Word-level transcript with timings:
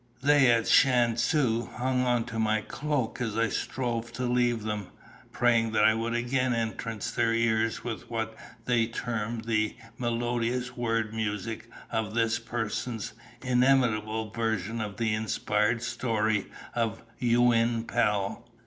They 0.23 0.49
at 0.51 0.67
Shan 0.67 1.13
Tzu 1.13 1.67
hung 1.75 2.07
on 2.07 2.23
to 2.25 2.39
my 2.39 2.61
cloak 2.61 3.21
as 3.21 3.37
I 3.37 3.49
strove 3.49 4.11
to 4.13 4.25
leave 4.25 4.63
them, 4.63 4.87
praying 5.31 5.73
that 5.73 5.83
I 5.83 5.93
would 5.93 6.15
again 6.15 6.55
entrance 6.55 7.11
their 7.11 7.35
ears 7.35 7.83
with 7.83 8.09
what 8.09 8.35
they 8.65 8.87
termed 8.87 9.43
the 9.45 9.75
melodious 9.99 10.75
word 10.75 11.13
music 11.13 11.69
of 11.91 12.15
this 12.15 12.39
person's 12.39 13.13
inimitable 13.43 14.31
version 14.31 14.81
of 14.81 14.97
the 14.97 15.13
inspired 15.13 15.83
story 15.83 16.47
of 16.73 17.03
Yuin 17.21 17.85
Pel." 17.87 18.43